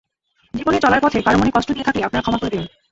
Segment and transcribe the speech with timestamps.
[0.53, 2.67] জীবনের চলার পথে কারও মনে কষ্ট দিয়ে থাকলে আপনারা ক্ষমা করে দেবেন।